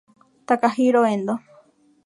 Takahiro 0.47 1.05
Endo 1.13 1.33